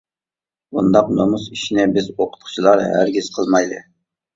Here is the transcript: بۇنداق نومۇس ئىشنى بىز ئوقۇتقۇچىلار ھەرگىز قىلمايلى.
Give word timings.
بۇنداق 0.77 1.11
نومۇس 1.21 1.47
ئىشنى 1.51 1.87
بىز 1.95 2.11
ئوقۇتقۇچىلار 2.17 2.87
ھەرگىز 2.91 3.35
قىلمايلى. 3.41 3.89